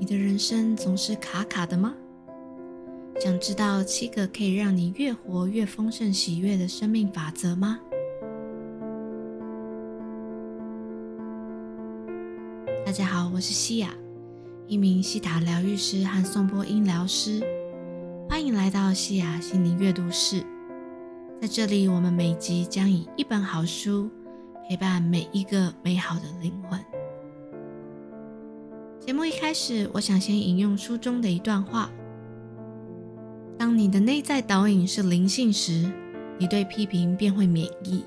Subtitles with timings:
[0.00, 1.94] 你的人生总是卡卡的吗？
[3.20, 7.78] 想知道七个可以让你越活越丰盛、喜悦的生命法则吗？
[12.86, 13.90] 大家好，我是西雅，
[14.66, 17.42] 一名西塔疗愈师和颂钵音疗师。
[18.26, 20.42] 欢迎来到西雅心灵阅读室。
[21.42, 24.10] 在这里，我们每集将以一本好书
[24.66, 26.80] 陪伴每一个美好的灵魂。
[29.10, 31.90] 节目一开始，我想先引用书中的一段话。
[33.58, 35.92] 当你的内在导引是灵性时，
[36.38, 38.04] 你对批评便会免疫，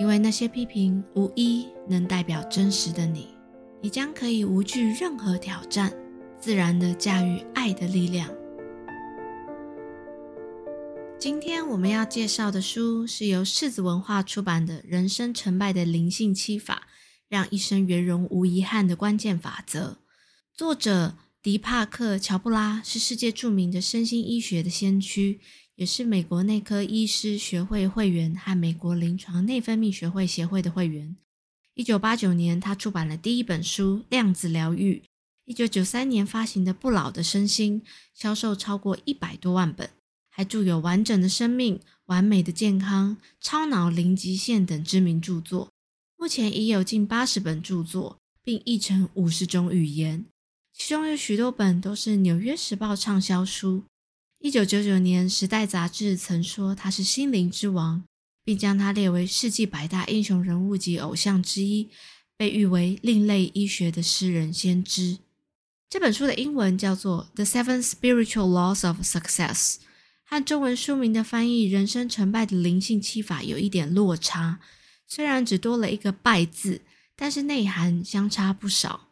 [0.00, 3.36] 因为那些批评无一能代表真实的你。
[3.80, 5.92] 你将可以无惧任何挑战，
[6.40, 8.28] 自然地驾驭爱的力量。
[11.20, 16.82] 今天我们要介绍的书是由世子文化出版的《人生成败的灵性七法》，
[17.28, 19.98] 让一生圆融无遗憾的关键法则。
[20.56, 21.18] 作者。
[21.42, 25.38] 迪帕克·乔布拉是世界著名的身心医学的先驱，
[25.74, 31.14] 也是美国内科医师学会会员和美国临床内分泌学会协会的会员。
[31.74, 34.94] 一九八九年，他出版了第一本书《量子疗愈》。
[35.44, 37.82] 一九九三年发行的《不老的身心》
[38.14, 39.90] 销售超过一百多万本，
[40.30, 45.70] 还著有《完整的生命》《完美的健康》《超脑零极限》等知名著作。
[46.16, 50.24] 目前已有近八十本著作，并译成五十种语言。
[50.78, 53.84] 其中有许多本都是《纽约时报》畅销书。
[54.40, 58.04] 一九九九年，《时代》杂志曾说他是心灵之王，
[58.44, 61.88] 并将他列为世纪百大英雄人物及偶像之一，
[62.36, 65.18] 被誉为另类医学的诗人先知。
[65.88, 69.54] 这本书的英文叫做《The Seven Spiritual Laws of Success》，
[70.24, 74.60] 和中文书名的翻译“人生成败的灵性七法”有一点落差。
[75.08, 76.82] 虽然只多了一个“败”字，
[77.16, 79.05] 但是内涵相差不少。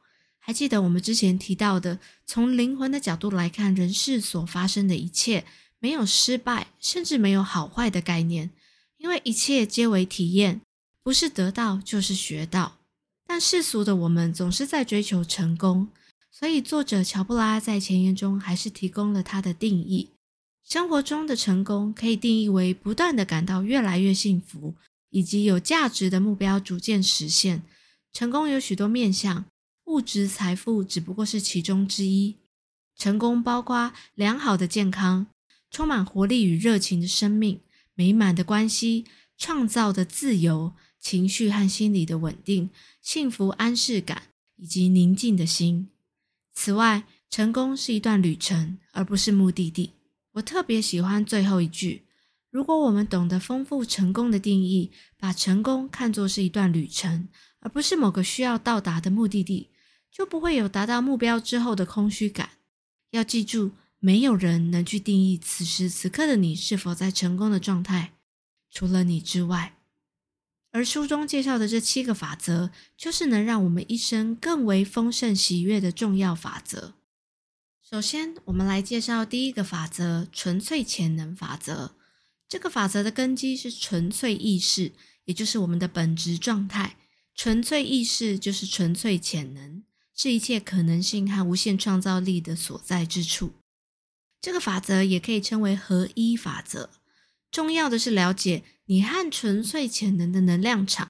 [0.47, 5.47] 还记得我们之前提到的，从灵魂的角度来看，人世所发生的一切
[5.79, 8.51] 没有失败，甚至没有好坏的概念，
[8.99, 10.61] 因为一切皆为体验，
[11.03, 12.77] 不是得到就是学到。
[13.27, 15.89] 但世俗的我们总是在追求成功，
[16.31, 20.11] 所以作者乔布拉在前言中还是提供了他的定义：
[20.69, 24.75] 生活中的成功可以定义为不断的感到越来越幸福，
[25.09, 27.63] 以及有价值的目标逐渐实现。
[28.13, 29.47] 成功有许多面向。
[29.95, 32.35] 物质财富只不过是其中之一，
[32.97, 35.29] 成功包括良好的健康、
[35.71, 37.61] 充满活力与热情的生命、
[37.95, 39.05] 美满的关系、
[39.39, 44.25] 创造的自由、情绪和心理的稳定、幸福安适感
[44.57, 45.87] 以及宁静的心。
[46.53, 49.93] 此外，成功是一段旅程，而不是目的地。
[50.33, 52.03] 我特别喜欢最后一句：
[52.51, 57.29] 如果我们懂得丰富成功的定义，把成功看作是一段旅程，
[57.61, 59.71] 而不是某个需要到达的目的地。
[60.15, 62.51] 就不会有达到目标之后的空虚感。
[63.11, 68.13] 要记住，没有人能去定义此时此刻的你是否在成功的状态，
[68.71, 69.77] 除了你之外。
[70.71, 76.95] 而书中介绍的这七个法则，就是能让我们一生更为丰盛喜悦的重要法则。
[77.83, 81.97] 首先，我们来介绍第一个法则——纯粹潜能法则。
[82.49, 84.93] 这个法则的根基是纯粹意识，
[85.25, 86.97] 也就是我们的本质状态。
[87.35, 89.83] 纯粹意识就是纯粹潜能。
[90.15, 93.53] 是一切可能性和无限创造力的所在之处。
[94.41, 96.91] 这个法则也可以称为合一法则。
[97.51, 101.09] 重要的是了解你和纯粹潜能的能量场，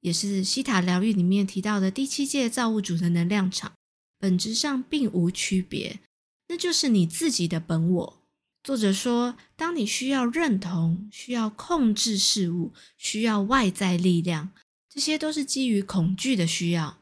[0.00, 3.72] 也是西塔疗愈里面提到的第七届造物主的能量场，
[4.18, 6.00] 本质上并无区别。
[6.48, 8.22] 那就是你自己的本我。
[8.62, 14.50] 作者说，当你需要认同、需要控制事物、需要外在力量，
[14.88, 16.99] 这些都是基于恐惧的需要。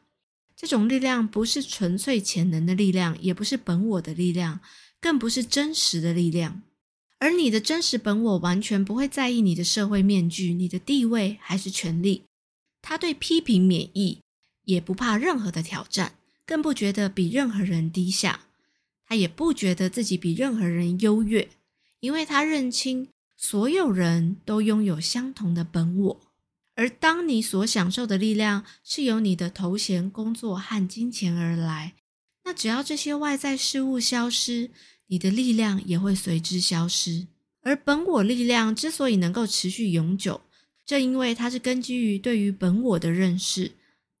[0.61, 4.59] 这种力量不是纯粹潜能的力量，也不是本我的力量，
[4.99, 6.63] 更不是真实的力量。
[7.17, 12.23] 而你的真实本我完全不会在意你的社会面具、你的地位还是权利。
[12.81, 14.19] 他对批评免疫，
[14.65, 16.15] 也不怕任何的挑战，
[16.45, 18.41] 更不觉得比任何人低下。
[19.05, 21.47] 他也不觉得自己比任何人优越，
[22.01, 23.07] 因为他认清
[23.37, 26.21] 所有人都拥有相同的本我。
[26.79, 31.95] 而当你所享受的力量是由你的头衔、工作和金钱而来，
[32.45, 34.71] 那只要这些外在事物消失，
[35.07, 37.27] 你的力量也会随之消失。
[37.63, 40.39] 而本我力量之所以能够持续永久，
[40.85, 43.73] 正因为它是根基于对于本我的认识。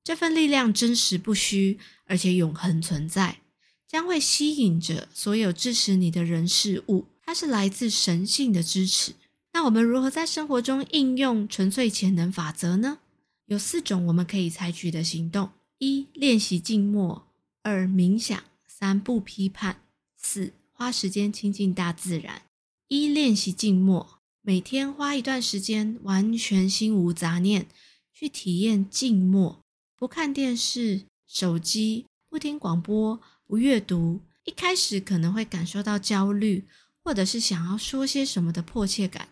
[0.03, 3.39] 这份力量真实不虚，而且永恒存在，
[3.87, 7.05] 将会吸引着所有支持你的人事物。
[7.23, 9.13] 它是来自神性的支持。
[9.53, 12.99] 那我们如何在生活中应用纯粹潜能法则呢？
[13.45, 15.49] 有四种我们可以采取的行动：
[15.79, 17.27] 一、练习静默；
[17.63, 19.81] 二、冥想；三不批判，
[20.15, 22.43] 四花时间亲近大自然。
[22.87, 27.67] 一练习静默，每天花一段时间，完全心无杂念，
[28.13, 29.59] 去体验静默，
[29.95, 34.21] 不看电视、手机，不听广播，不阅读。
[34.45, 36.67] 一开始可能会感受到焦虑，
[37.03, 39.29] 或者是想要说些什么的迫切感，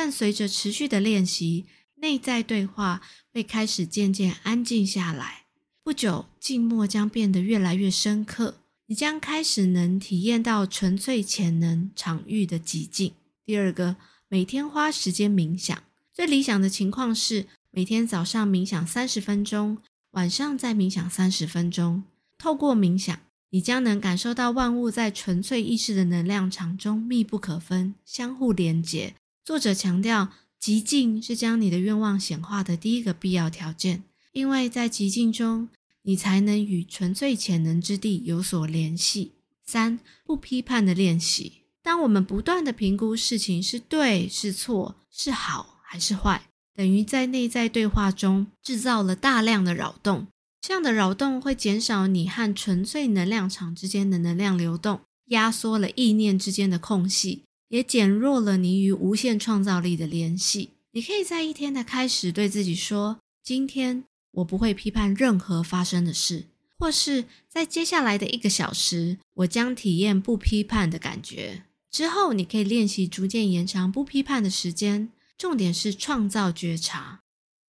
[0.00, 1.66] 但随着持续的练习，
[1.96, 3.02] 内在对话
[3.34, 5.46] 会开始渐渐安静下来。
[5.82, 13.12] 不久，静默将变得越来越深刻，你将开始能体验到纯粹潜能场域的极境。
[13.44, 13.96] 第二个，
[14.28, 15.82] 每天花时间冥想，
[16.14, 19.78] 最理想的情况是每天早上冥想三十分钟，
[20.12, 22.04] 晚上再冥想三十分钟。
[22.38, 23.18] 透过冥想。
[23.50, 29.14] 你将能感受到万物在纯粹意识的能量场中密不可分、相互连结。
[29.48, 30.28] 作者强调，
[30.60, 35.70] 极静是将你的愿望显化的第一个必要条件，因为在极静中，
[36.02, 39.32] 你才能与纯粹潜能之地有所联系。
[39.64, 41.62] 三、不批判的练习。
[41.82, 46.42] 当我们不断的评估事情是对是错、是好还是坏，
[46.74, 50.26] 等于在内在对话中制造了大量的扰动。
[50.60, 60.70] 这样的扰动会减少你和纯粹能量场之间的能量流动，压缩了意念之间的空隙，也减弱了你与无限创造力的联系。
[60.92, 66.46] 你可以在一天的开始对自己说：“今天我不会批判任何发生的事。”
[66.78, 71.64] 或是在接下来的一个小时，我将体验不批判的感觉。
[71.90, 75.10] 之后，你可以练习逐渐延长不批判的时间。
[75.36, 77.20] 重点是创造觉察。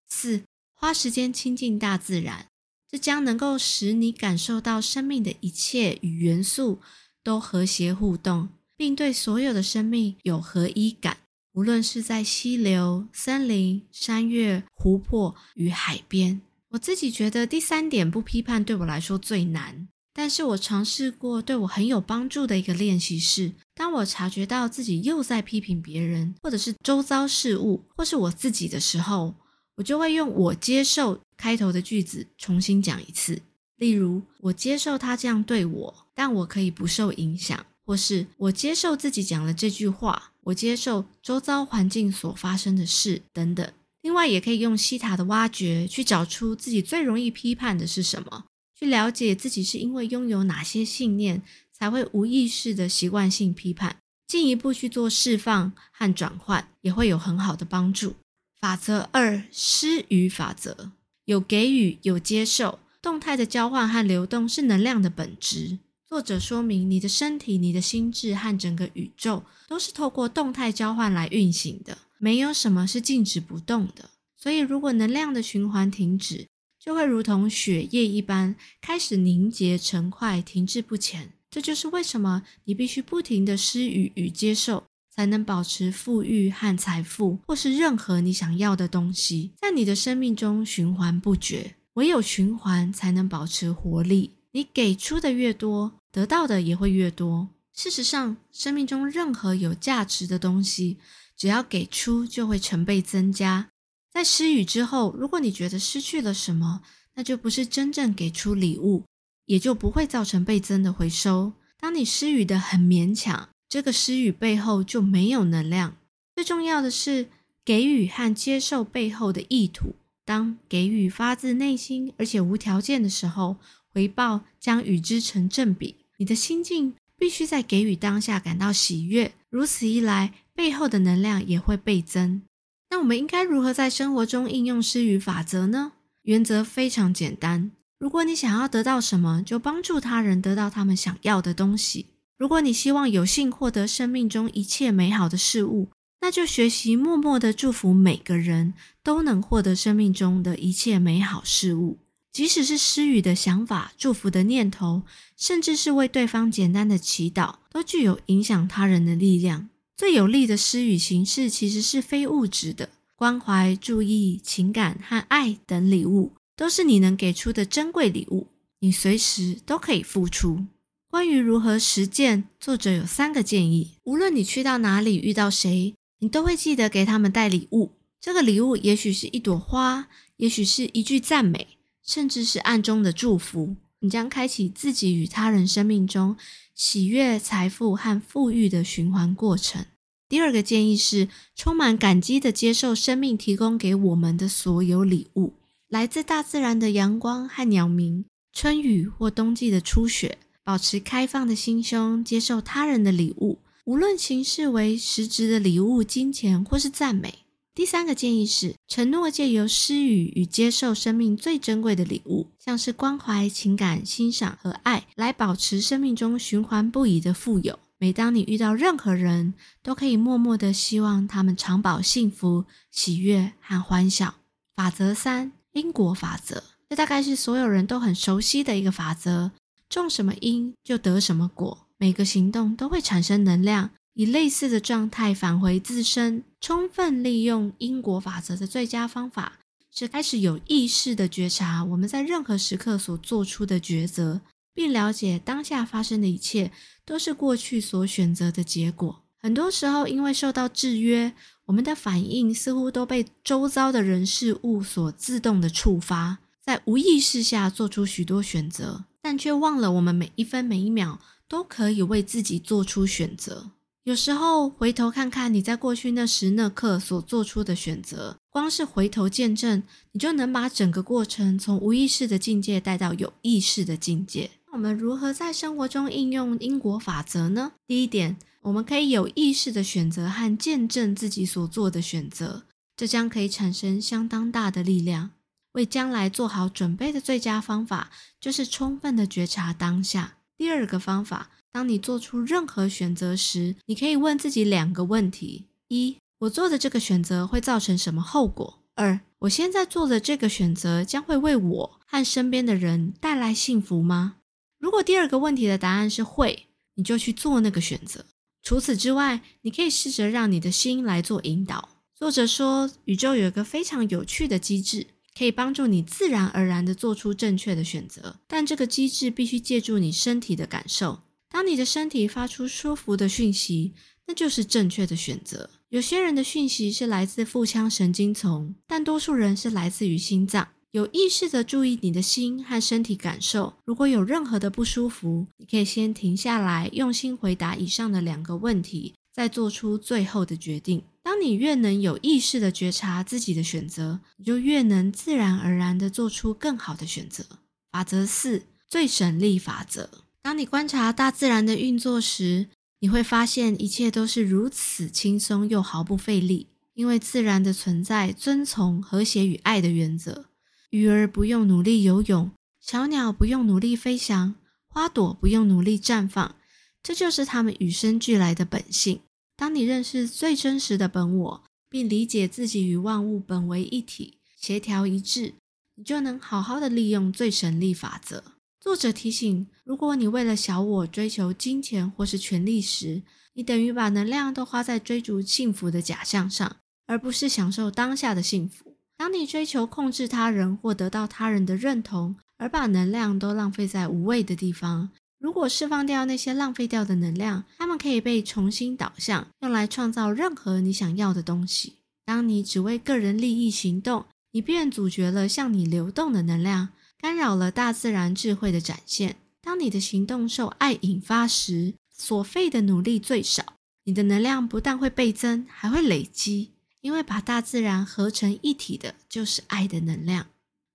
[0.07, 0.43] 四，
[0.73, 2.47] 花时间亲近大自然。
[2.87, 6.79] 这将能够使你感受到生命的一切与元素
[7.23, 11.17] 都和谐互动，并对所有的生命有合一感。
[11.51, 16.39] 无论是在溪流、森林、山岳、湖泊与海边，
[16.69, 19.89] 我自己觉得第三点不批判对我来说最难。
[20.13, 29.35] 但是我尝试过对我很有帮助的一个练习是：当我察觉到自己又在批评别人，或者是周遭事物，或是我自己的时候。
[29.75, 33.41] 我就会用“我接受”开头的句子重新讲一次，
[33.77, 43.67] 例如“我接受他这样对我，但我可以不受影响”，或是“我接受自己讲了这句话，我接受周遭环境所发生的事”等等。
[44.03, 48.45] 另外，也可以用西塔的挖掘去找出自己最容易批判的是什么，
[48.79, 51.41] 去了解自己是因为拥有哪些信念
[51.73, 53.97] 才会无意识的习惯性批判，
[54.27, 58.13] 进一步去做释放和转换，也会有很好的帮助。
[58.61, 60.91] 法则二：施予法则，
[61.25, 62.77] 有给予，有接受。
[63.01, 65.79] 动态的交换和流动是能量的本质。
[66.09, 74.09] 作者说明，你的身体、你的心智和整个宇宙都是透过动态交换来运行的，没有什么是静止不动的。
[74.35, 76.47] 所以，如果能量的循环停止，
[76.83, 81.33] 就会如同血液一般开始凝结成块，停滞不前。
[81.51, 84.83] 这就是为什么你必须不停的施予与接受。
[85.11, 91.75] 才能保持富裕和财富，或是任何你想要的东西，在你的生命中循环不绝。
[91.95, 94.31] 唯有循环，才能保持活力。
[94.53, 97.49] 你给出的越多，得到的也会越多。
[97.73, 100.97] 事实上，生命中任何有价值的东西，
[101.37, 103.69] 只要给出，就会成倍增加。
[104.11, 106.81] 在施予之后，如果你觉得失去了什么，
[107.15, 109.05] 那就不是真正给出礼物，
[109.45, 111.53] 也就不会造成倍增的回收。
[111.79, 113.49] 当你施予的很勉强。
[113.69, 115.95] 这个施予背后就没有能量。
[116.35, 117.27] 最重要的是
[117.63, 119.93] 给予和接受背后的意图。
[120.25, 123.57] 当给予发自内心而且无条件的时候，
[123.93, 125.95] 回报将与之成正比。
[126.17, 132.41] 你的心境必须在给予当下感到喜悦，如此一来，背后的能量也会倍增。
[132.89, 135.93] 那我们应该如何在生活中应用施予法则呢？
[136.23, 142.07] 原则非常简单：如果你想要得到什么，就帮助他人得到他们想要的东西。
[142.37, 145.89] 如果你希望有幸获得生命中一切美好的事物，
[146.21, 151.99] 那就学习默默的祝福每个人都能获得生命中的一切美好事物，
[152.31, 155.01] 即使是施予的想法、祝福的念头，
[155.35, 159.69] 甚至是为对方简单的祈祷，都具有影响他人的力量。
[159.97, 168.47] 最有力的施予形式其实是非物质的关怀、注意、情感和爱等礼物，都是你能给出的珍贵礼物，
[168.79, 170.65] 你随时都可以付出。
[171.11, 173.95] 关于如何实践，作者有三个建议。
[174.03, 177.91] 无论你去到哪里，遇到谁，你都会记得给他们带礼物。
[178.21, 180.07] 这个礼物也许是一朵花，
[180.37, 181.78] 也许是一句赞美，
[182.09, 183.75] 甚至是暗中的祝福。
[183.99, 186.35] 你将开启自己与他人生命中
[186.73, 189.85] 喜悦、财富和富裕的循环过程。
[190.27, 195.53] 第二个建议是，充满感激的接受生命提供给我们的所有礼物，
[195.87, 200.39] 来自大自然的阳光和鸟鸣，春雨或冬季的初雪。
[200.63, 207.39] 保持开放的心胸，接受他人的礼物，无论形式为实质的礼物、金钱或是赞美。
[207.79, 217.79] 第三个建议是，承诺借由施予与接受生命最珍贵的礼物，像是关怀、情感、欣赏和爱，来保持生命中循环不已的富有。
[217.97, 224.35] 每当你遇到任何人，都可以默默的希望他们长保幸福、喜悦和欢笑。
[224.75, 226.61] 法则三：因果法则。
[226.89, 229.51] 这大概是所有人都很熟悉的一个法则：
[229.87, 231.87] 种什么因，就得什么果。
[231.97, 233.91] 每个行动都会产生能量。
[234.19, 239.59] 以类似的状态返回自身，充分利用因果法则的最佳方法
[239.89, 244.41] 是开始有意识的觉察我们在任何时刻所做出的抉择，
[244.73, 246.73] 并了解当下发生的一切
[247.05, 249.23] 都是过去所选择的结果。
[249.37, 251.33] 很多时候，因为受到制约，
[251.67, 263.71] 我们的反应似乎都被周遭的人事物所自动的触发，在无意识下做出许多选择，但却忘了我们每一分每一秒都可以为自己做出选择。
[264.05, 274.49] 有时候回头看看你在过去那时那刻所做出的选择，光是回头见证，你就能把整个过程从无意识的境界带到有意识的境界。
[274.67, 277.73] 那我们如何在生活中应用因果法则呢？
[277.85, 282.63] 第一点，我们可以有意识的选择和见证自己所做的选择，
[282.95, 285.31] 这将可以产生相当大的力量。
[285.73, 290.37] 为将来做好准备的最佳方法，就是充分的觉察当下。
[290.57, 291.51] 第二个方法。
[291.71, 298.81] 当你做出任何选择时，你可以问自己两个问题：一，我做的这个选择会造成什么后果？
[298.95, 304.37] 二，我现在做的这个选择将会为我和身边的人带来幸福吗？
[304.79, 308.25] 如果第二个问题的答案是会，你就去做那个选择。
[308.63, 311.89] 除此之外，你可以试着让你的心来做引导。
[312.15, 315.07] 作者说，宇宙有一个非常有趣的机制，
[315.37, 321.21] 可以帮助你自然而然地做出正确的选择，但这个机制必须借助你身体的感受。
[321.49, 323.93] 当你的身体发出舒服的讯息，
[324.27, 325.69] 那就是正确的选择。
[325.89, 330.67] 有些人的讯息是来自腹腔神经丛，但多数人是来自于心脏。
[330.91, 333.73] 有意识的注意你的心和身体感受。
[333.85, 341.03] 如果有任何的不舒服，你可以先停下来，用心回答以上的两个问题，再做出最后的决定。
[341.21, 347.43] 当你越能有意识的觉察自己的选择，你就越能自然而然的做出更好的选择。
[347.91, 350.09] 法则四：最省力法则。
[350.41, 352.67] 当你观察大自然的运作时，
[352.99, 356.67] 你会发现一切都是如此轻松又毫不费力。
[356.95, 360.47] 因为自然的存在遵从和谐与爱的原则。
[360.89, 364.55] 鱼儿不用努力游泳，小鸟不用努力飞翔，
[364.89, 366.57] 花朵不用努力绽放，
[367.01, 369.21] 这就是它们与生俱来的本性。
[369.55, 375.53] 当你认识最真实的本我，并理解自己与万物本为一体、协调一致，
[375.95, 378.43] 你就能好好的利用最省力法则。
[378.79, 388.95] 作者提醒：如果你为了小我追求金钱或是权力时，你等于把能量都花在追逐幸福的假象上，而不是享受当下的幸福。
[389.17, 395.09] 当你追求控制他人或得到他人的认同，而把能量都浪费在无谓的地方，
[395.39, 401.95] 如果释放掉那些浪费掉的能量，它们可以被重新导向，用来创造任何你想要的东西。
[402.25, 406.89] 当你只为个人利益行动，你便阻绝了向你流动的能量。
[407.19, 409.35] 干扰了大自然智慧的展现。
[409.61, 413.73] 当你的行动受爱引发时，所费的努力最少，
[414.05, 416.71] 你的能量不但会倍增，还会累积。
[417.01, 420.47] 因为把大自然合成一体的就是爱的能量。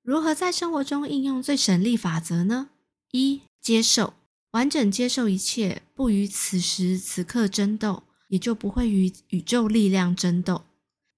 [0.03, 2.69] 如何在生活中应用最省力法则呢？
[3.13, 4.13] 一、接受，
[4.51, 10.65] 完整接受一切，不与此时此刻争斗，也就不会与宇宙力量争斗。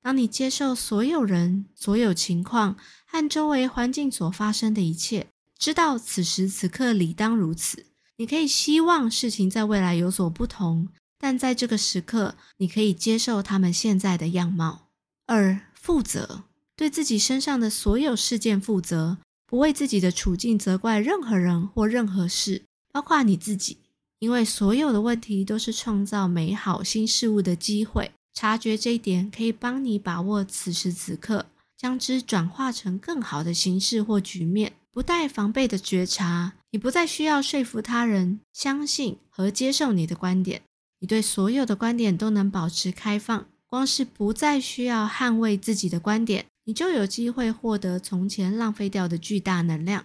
[0.07, 2.77] 当你接受所有人、所有情况
[3.09, 5.27] 和周围环境所发生的一切，
[5.59, 7.87] 知道此时此刻理当如此，
[8.19, 14.91] 你可以希望事情在未来有所不同，但在这个时刻，你可以接受他们现在的样貌。
[15.27, 16.45] 二、负责，
[16.77, 23.79] 对自己身上的所有事件负责，不为自己的处境责怪任何人或任何事，包括你自己，
[24.21, 28.13] 因为所有的问题都是创造美好新事物的机会。
[28.37, 34.75] 察觉这一点可以帮你把握此时此刻，将之转化成更好的形式或局面。
[34.93, 40.61] 不带防备的觉察，你不再需要说服他人相信和接受你的观点。
[41.01, 43.47] 你对所有的观点都能保持开放。
[43.67, 50.05] 光是不再需要捍卫自己的观点，你就有机会获得从前浪费掉的巨大能量。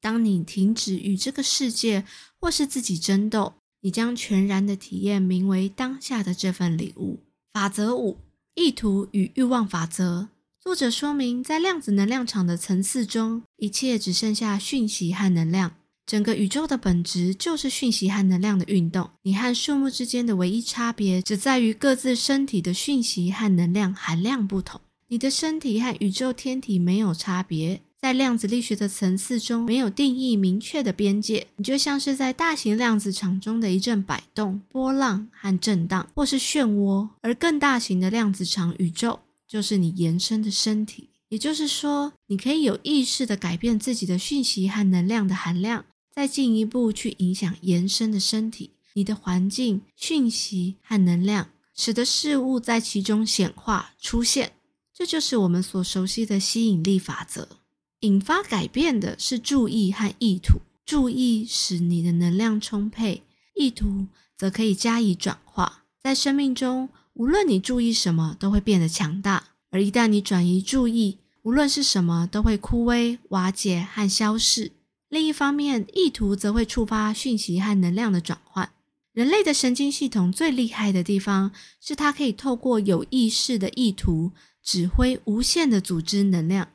[0.00, 2.04] 当你停止与这个世界
[2.38, 7.20] 或是自己争斗，你将全然的体验名为当下的这份礼物。
[7.52, 8.18] 法则五：
[8.54, 10.28] 意图与欲望法则。
[10.60, 15.72] 作者说明，在量子能量场的层次中，一切只剩下讯息和能量。
[16.06, 19.10] 整个宇宙的本质就是讯息和能量的运动。
[19.22, 24.80] 你和树木之间的唯一差别，只在于各自身体的讯息和能量含量不同。
[25.08, 31.46] 你的身体和宇宙天体没有差别，在量子力学的层次中没有定义明确的边界。
[31.56, 37.08] 你就像是在大型量子场中的一阵摆动、波浪和震荡，或是漩涡。
[37.20, 41.10] 而更大型的量子场宇宙，就是你延伸的身体。
[41.28, 54.52] 也就是说，你可以有意识地改变自己的讯息和能量的含量，再进一步去影响延伸的身体、你的环境、讯息和能量，使得事物在其中显化出现。
[54.92, 57.59] 这就是我们所熟悉的吸引力法则。
[58.00, 63.22] 引发改变的是注意和意图，注意使你的能量充沛，
[63.54, 65.84] 意图则可以加以转化。
[66.02, 69.48] 在生命中，无论你注意什么，都会变得强大。
[69.70, 74.72] 而一旦你转移注意，无论是什么都会枯萎、瓦解和消逝。
[75.10, 78.72] 另一方面，意图则会触发讯息和能量的转换。
[79.12, 86.68] 人类的神经系统最厉害的地方，是它可以透过有意识的意图，指挥无限的组织能量。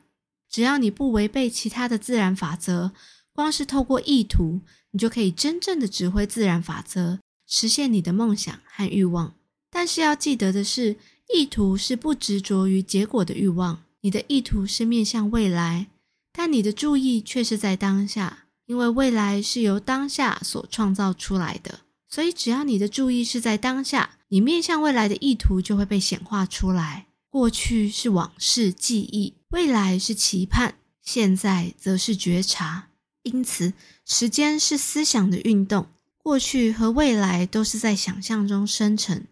[0.56, 2.92] 只要你不违背其他的自然法则，
[3.34, 9.34] 光是透过意图，你就可以真正的指挥自然法则，实现你的梦想和欲望。
[9.70, 10.96] 但是要记得的是。
[11.34, 15.88] 意图是不执着于结果的欲望，你的意图是面向未来，
[16.32, 21.80] 但你的注意却是在当下，因为未来是由当下所创造出来的。
[22.08, 27.08] 所以，只要你的注意是在当下，你面向未来的意图就会被显化出来。
[27.28, 32.88] 过去是往事记忆，未来是期盼，现在则是觉察。
[33.22, 33.72] 因此，
[34.04, 35.86] 时间是思想的运动，
[36.18, 39.24] 过去和未来都是在想象中生成，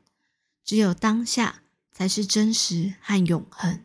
[0.65, 1.61] 只有当下。
[1.93, 3.79] 才是真实和永恒。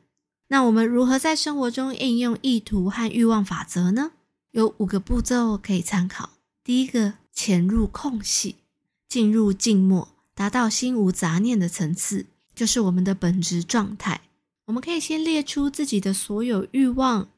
[0.47, 4.13] 那我们如何在生活中应用意图和欲望法则呢？
[4.49, 6.31] 有五个步骤可以参考。
[6.63, 8.55] 第一个，潜入空隙，
[9.07, 14.21] 进入静默，达到心无杂念的层次，就是我们的本质状态。
[14.69, 17.29] 我们可以先列出自己的所有欲望，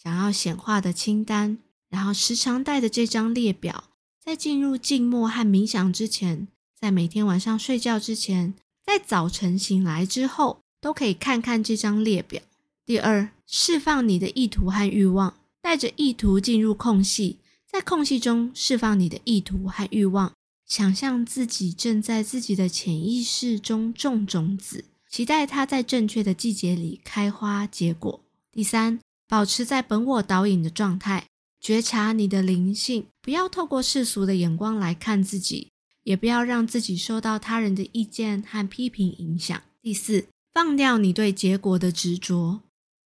[0.00, 3.90] 想要显化的清单，然后时常带着这张列表，
[4.24, 6.46] 在进入静默和冥想之前，
[6.80, 8.54] 在每天晚上睡觉之前。
[8.86, 12.40] 在早晨醒来之后，都可以看看这张列表。
[12.86, 20.32] 第二，释放你的意图和欲望，带着意图进入空隙，在空隙中释放你的意图和欲望，
[20.66, 28.22] 想象自己正在自己的潜意识中种种子，期待它在正确的季节里开花结果。
[28.52, 31.26] 第三，保持在本我导引的状态，
[31.60, 35.68] 觉察你的灵性，不要透过世俗的眼光来看自己。
[36.02, 39.62] 也不要让自己受到他人的意见和批评影响。
[39.82, 42.62] 第四，放掉你对结果的执着，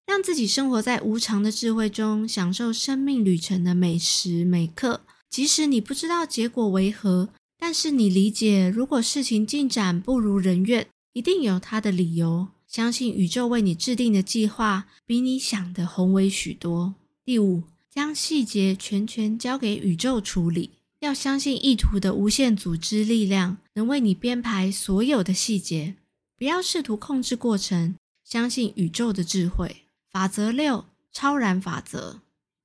[0.07, 5.01] 让自己生活在无常的智慧中，享受生命旅程的每时每刻。
[5.29, 12.49] 即使你不知道结果为何，但是你理解，如果事情进展不如人愿，一定有它的理由。
[12.67, 16.95] 相信宇宙为你制定的计划比你想的宏伟许多。
[17.25, 20.71] 第五，将细节全权交给宇宙处理。
[21.01, 25.95] 要相信意图的无限组织力量能为你编排所有的细节，
[26.37, 29.85] 不要试图控制过程，相信宇宙的智慧。
[30.11, 32.21] 法则六：超然法则。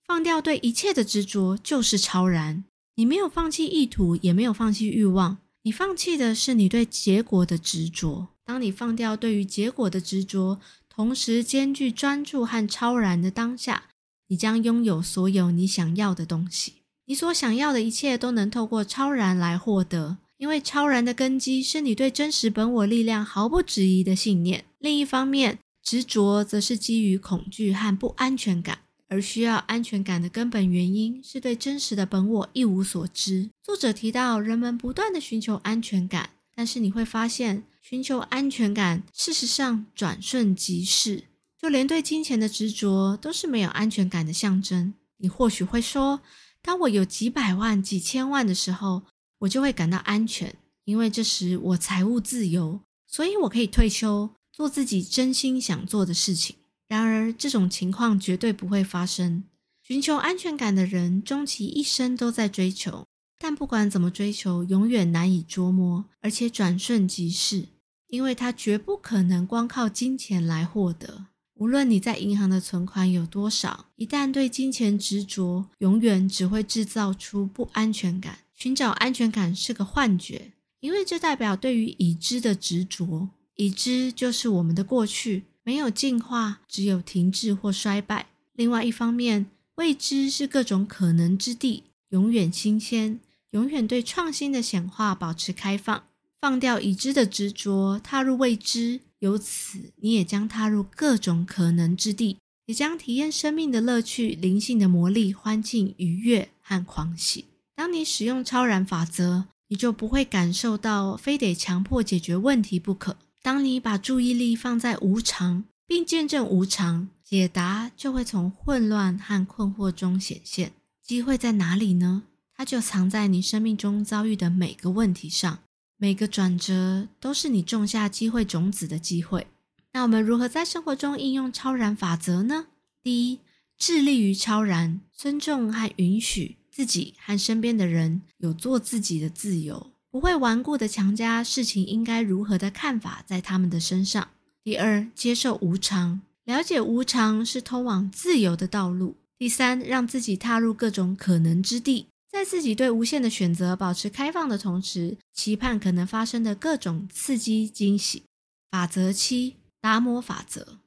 [0.08, 2.64] 放掉对一切的执着，就是超然。
[2.96, 8.30] 你没有放弃意图，也没有放弃欲望，你放弃的是你对结果的执着。
[8.50, 10.60] 当你放掉对于结果的执着，
[10.90, 13.84] 同时兼具专注和超然的当下，
[14.30, 16.82] 你将拥有所有你想要的东西。
[17.06, 24.66] 你所想要的一切都能透过超然来获得，因为超然的根基是你对真实本我力量毫不质疑的信念。
[24.80, 33.52] 另一方面，执着则是基于恐惧和不安全感，而需要安全感的根本原因是对真实的本我一无所知。
[33.62, 41.26] 作者提到，人们不断的寻求安全感，但是你会发现，寻求安全感事实上转瞬即逝。
[41.58, 44.94] 就连对金钱的执着都是没有安全感的象征。
[45.18, 46.22] 你或许会说。
[46.62, 49.04] 当我有几百万、几千万的时候，
[49.40, 56.58] 我就会感到安全，因为这时我财务自由，所以我可以退休，做自己真心想做的事情。
[56.90, 59.46] 然而，这种情况绝对不会发生。
[59.82, 63.08] 寻求安全感的人，终其一生都在追求，
[63.40, 67.70] 但不管怎么追求，永远难以捉摸，而且转瞬即逝，
[68.10, 71.28] 因为它绝不可能光靠金钱来获得。
[71.56, 78.40] 无论你在银行的存款有多少，一旦对金钱执着，永远只会制造出不安全感。
[78.56, 83.30] 寻找安全感是个幻觉，因为这代表对于已知的执着。
[83.56, 88.28] 已知就是我们的过去，没有进化，只有停滞或衰败。
[88.54, 93.20] 另外一方面，未知是各种可能之地，永远新鲜，
[93.52, 96.04] 永远对创新的显化保持开放，
[96.40, 99.02] 放掉已知的执着，踏入未知。
[99.20, 107.46] 由此，你也将踏入各种可能之地，也将体验生命的乐趣、灵性的魔力、欢庆、愉悦和狂喜。
[107.76, 113.18] 当你使用超然法则，你就不会感受到非得强迫解决问题不可。
[113.42, 120.72] 当你把注意力放在无常，并见证无常，解答就会从混乱和困惑中显现。
[121.04, 122.24] 机会在哪里呢？
[122.60, 125.60] 它就藏在你生命中遭遇的每个问题上。
[125.96, 129.48] 每个转折都是你种下机会种子的机会。
[129.94, 132.66] 那我们如何在生活中应用超然法则呢？
[133.02, 133.40] 第一，
[133.78, 144.28] 致力于超然，尊重和允许自己和身边的人有做自己的自由，不会顽固的强加事情应该如何的看法在他们的身上。
[144.66, 149.16] 第二，接受无常，了解无常是通往自由的道路。
[149.38, 152.08] 第三，让自己踏入各种可能之地。
[152.32, 158.24] 在自己对无限的选择保持开放的同时，期盼可能发生的各种刺激惊喜。
[158.70, 160.78] 法则七：达摩法则。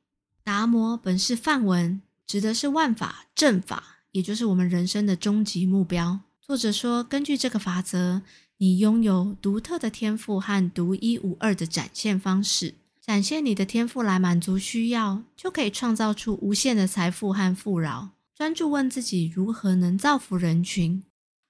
[0.45, 6.21] 达摩本是梵文，指的是万法正法，也就是我们人生的终极目标。
[6.41, 8.23] 作者说，根据这个法则，
[8.59, 12.75] 你拥有独特的天赋和独一无二的展现方式。
[13.01, 18.11] 展现你的天赋来满足需要，就可以创造出无限的财富和富饶。
[18.37, 21.03] 专注问自己如何能造福人群。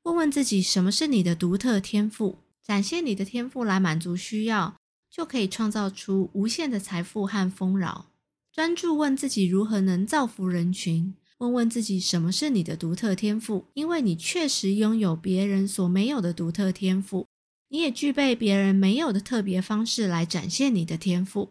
[0.05, 2.39] 问问自己，什么是你的独特天赋？
[2.61, 4.75] 展现你的天赋来满足需要，
[5.09, 8.07] 就可以创造出无限的财富和丰饶。
[8.53, 11.15] 专注问自己如何能造福人群。
[11.39, 13.67] 问问自己，什么是你的独特天赋？
[13.75, 17.29] 因为你确实拥有别人所没有的独特天赋，
[17.69, 21.51] 你也具备别人没有的特别方式来展现你的天赋。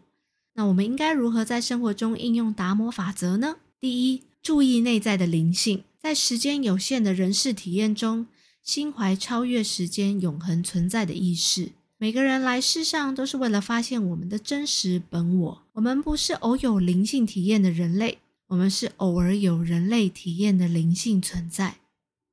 [0.54, 3.56] 那我们应该如何在生活中应用达摩法则呢？
[3.80, 8.26] 第一，注意内在的灵性，在时间有限的人事体验中。
[8.62, 11.72] 心怀超越时间、永恒存在的意识。
[11.98, 15.62] 每个人来世上都是为了发现我们的真实本我。
[15.72, 21.78] 我们不是偶有灵性体验的人类，我们是偶尔有人类体验的灵性存在。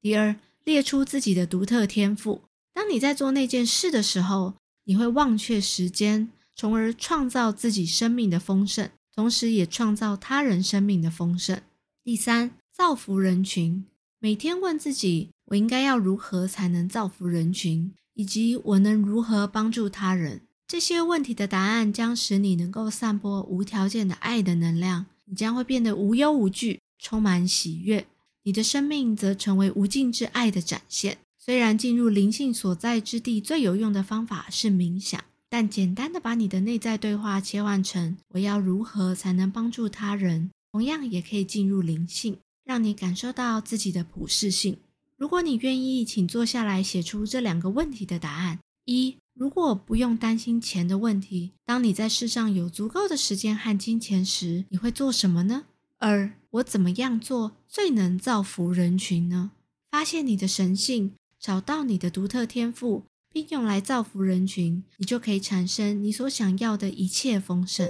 [0.02, 2.42] 第二，列出自己的独特天赋。
[2.74, 4.54] 当你在做那件事的时候，
[4.86, 11.60] 你会忘却时间，从而创造自己生命的丰盛，同时也创造他人生命的丰盛。
[12.04, 13.84] 第三，造福人群。
[14.20, 15.30] 每天问自己。
[15.50, 20.42] 我应该要如何才能造福人群，以及我能如何帮助他人？
[20.68, 28.06] 这些问题的答案将使你能够散播无条件的爱的能量，你将会变得无忧无惧，充满喜悦。
[28.44, 31.18] 你的生命则成为无尽之爱的展现。
[31.40, 44.78] 虽然进入灵性所在之地最有用的方法是冥想，但简单的把你的内在对话切换成“我要如何才能帮助他人”，同样也可以进入灵性，让你感受到自己的普世性。
[45.20, 55.66] 如果你愿意，请坐下来写出这两个问题的答案：一、如果不用担心钱的问题，当你在世上有足够的时间和金钱时，你会做什么呢？
[55.98, 59.52] 二、我怎么样做最能造福人群呢？
[59.92, 63.04] 发现你的神性，找到你的独特天赋，
[63.34, 67.86] 并用来造福人群，你就可以产生你所想要的一切丰盛。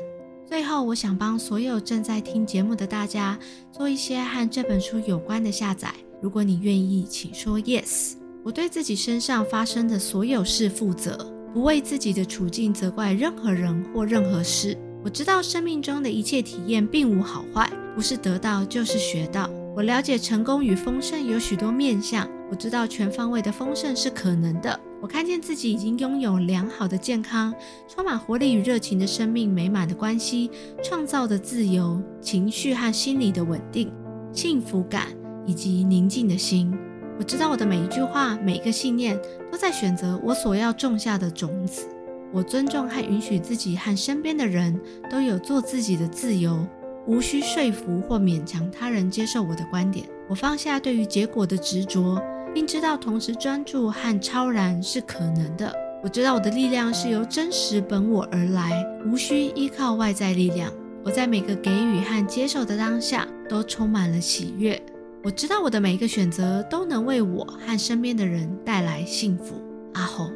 [0.47, 3.37] 最后，我想帮所有正在听节目的大家
[3.71, 5.93] 做一些和这本书有关的下载。
[6.21, 8.13] 如果你愿意，请说 yes。
[8.43, 11.17] 我对自己身上发生的所有事负责，
[11.53, 14.77] 不为自己的处境责怪任何人或任何事。
[15.03, 19.49] 我知道生命中的一切体验并无好坏，不是得到就是学到。
[19.75, 24.77] 我了解成功与丰盛有许多面相，我知道全方位的丰盛是可能的。
[25.01, 27.53] 我看见自己已经拥有良好的健康，
[27.87, 30.51] 充满活力与热情的生命，美满的关系，
[30.83, 33.89] 创造的自由，情绪和心理的稳定，
[34.33, 35.07] 幸福感。
[35.49, 36.71] 以及宁静的心，
[37.17, 39.19] 我知道我的每一句话、每一个信念
[39.51, 41.87] 都在选择我所要种下的种子。
[42.31, 46.63] 我尊重和允许自己和身边的人都有做自己的自由，
[47.07, 50.05] 无需说服或勉强他人接受我的观点。
[50.29, 52.21] 我放下对于结果的执着，
[52.53, 55.73] 并知道同时专注和超然是可能的。
[56.03, 60.71] 我知道我的力量是由真实本我而来，无需依靠外在力量。
[61.03, 64.79] 我在每个给予和接受的当下都充满了喜悦。
[65.21, 69.61] 我知道我的每一个选择都能为我和身边的人带来幸福。
[69.93, 70.31] 阿红，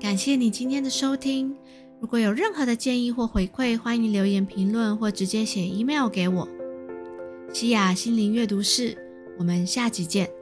[0.00, 1.54] 感谢你今天的收听。
[2.00, 6.48] 如果有任何的建议或回馈，欢迎留言评论或直接写 email 给我。
[7.52, 8.96] 西雅心灵阅读室，
[9.38, 10.37] 我们下集见。